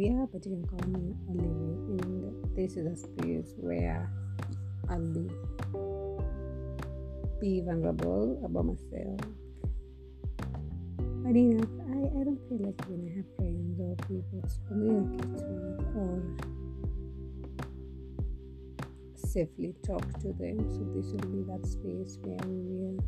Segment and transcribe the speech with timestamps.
[0.00, 1.50] Olivia, but you can call me Olivia.
[2.00, 4.10] And this is a space where
[4.88, 5.28] I'll be,
[7.60, 9.20] vulnerable about myself.
[10.96, 15.26] But enough, I, I don't feel like when I have friends or people to communicate
[15.26, 16.22] with or
[19.16, 20.58] safely talk to them.
[20.70, 23.04] So this will be that space where we will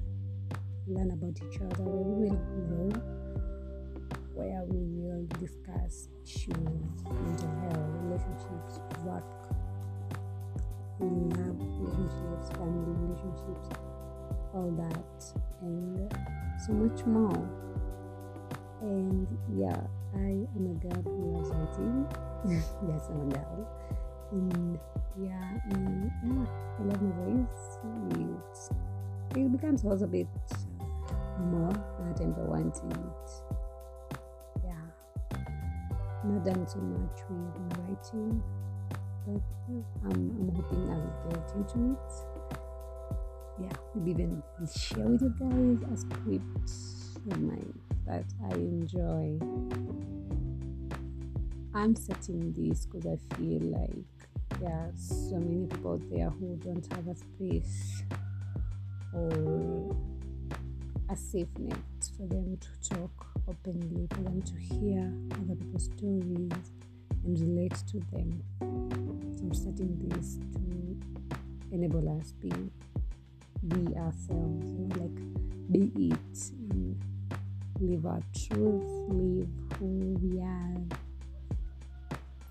[0.89, 2.37] learn about each other, where we will
[2.69, 3.42] grow
[6.25, 6.55] issues,
[7.05, 9.25] mental health, relationships, work,
[11.01, 13.69] love relationships, family relationships,
[14.55, 16.15] all that, and
[16.65, 17.49] so much more.
[18.83, 19.27] And
[19.57, 19.81] yeah,
[20.15, 22.07] I am a girl who loves writing.
[22.89, 23.69] yes, I'm a girl.
[24.33, 24.79] And
[25.21, 26.47] yeah, and yeah,
[26.79, 28.71] I love my voice.
[29.35, 30.27] It, it becomes also a bit
[31.51, 33.62] more at times I want it.
[36.25, 38.43] Not done so much with my writing,
[39.27, 39.43] but
[40.05, 42.13] I'm, I'm hoping I will get into it.
[43.61, 46.71] Yeah, maybe even share with you guys a script
[47.31, 49.39] of mine that I enjoy.
[51.75, 56.57] I'm setting this because I feel like there are so many people out there who
[56.63, 58.05] don't have a space
[61.13, 61.77] a safe net
[62.17, 66.73] for them to talk openly, for them to hear other people's stories
[67.25, 68.43] and relate to them.
[69.37, 70.97] So I'm starting this to
[71.71, 72.51] enable us be
[73.69, 76.99] be ourselves, you know, like be it and
[77.79, 80.77] live our truth, live who we are.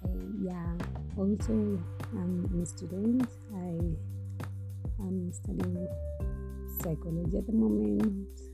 [0.06, 0.74] Uh, yeah.
[1.18, 1.82] Also,
[2.14, 3.28] I'm a student.
[3.56, 5.88] I am studying
[6.80, 8.51] psychology at the moment.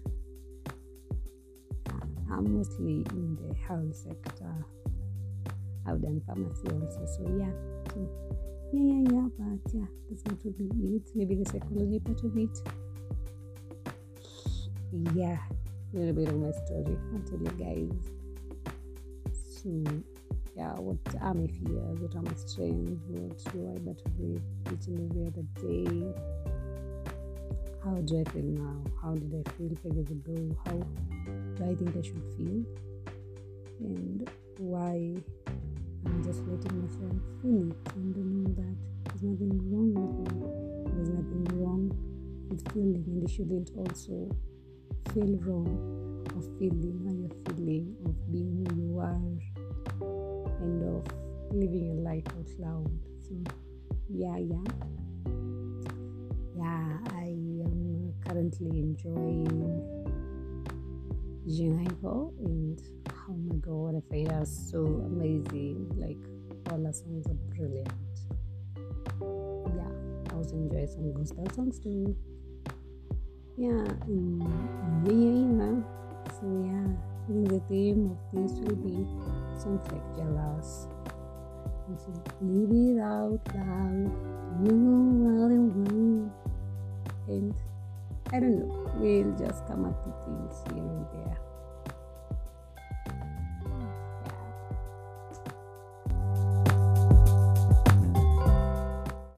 [2.32, 4.54] I'm mostly in the health sector.
[5.86, 7.52] I've done pharmacy also, so yeah.
[7.94, 8.10] So
[8.74, 9.28] yeah, yeah, yeah.
[9.38, 11.10] But yeah, that's not really it.
[11.16, 12.62] Maybe the psychology part of it.
[15.14, 15.38] Yeah,
[15.94, 16.98] a little bit of my story.
[17.14, 17.92] I'll tell you guys.
[19.34, 19.70] So
[20.58, 22.00] yeah, what are my fears?
[22.00, 23.08] What are my strengths?
[23.08, 24.42] What do I battle with
[24.74, 26.14] each and every other day?
[27.84, 28.84] How do I feel now?
[29.02, 30.56] How did I feel five years ago?
[30.66, 30.74] How
[31.58, 32.64] do I think I should feel?
[33.80, 34.30] And
[34.60, 35.16] why
[36.06, 38.76] I'm just letting myself feel it and know that
[39.06, 40.94] there's nothing wrong with me.
[40.94, 41.90] There's nothing wrong
[42.50, 44.30] with feeling, and you shouldn't also
[45.14, 49.34] feel wrong of feeling how you're feeling, of being who you are,
[50.62, 51.04] and of
[51.52, 52.92] living your life out loud.
[53.28, 53.34] So,
[54.10, 54.64] yeah, yeah,
[56.56, 56.98] yeah.
[57.16, 57.34] I
[57.66, 59.88] am currently enjoying
[61.48, 62.82] Jinaivo and
[63.30, 65.90] oh my god, find her so amazing.
[65.96, 66.20] Like
[66.70, 67.90] all her songs are brilliant.
[69.22, 69.88] Yeah,
[70.30, 72.16] I also enjoy some gospel songs too.
[73.56, 74.44] Yeah, and
[75.08, 75.82] yeah.
[76.36, 79.08] So yeah, I think the theme of this will be
[79.58, 80.88] songs like Jealous.
[82.42, 84.12] Leave it out loud,
[84.62, 85.97] you know well and well.
[88.34, 91.47] I don't know, we'll just come up with things here and there.